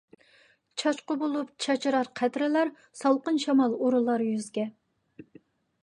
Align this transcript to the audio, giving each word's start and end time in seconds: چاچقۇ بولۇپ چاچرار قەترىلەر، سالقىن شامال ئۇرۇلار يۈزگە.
چاچقۇ 0.83 1.17
بولۇپ 1.23 1.51
چاچرار 1.65 2.09
قەترىلەر، 2.21 2.73
سالقىن 3.03 3.39
شامال 3.45 3.77
ئۇرۇلار 3.83 4.25
يۈزگە. 4.31 4.67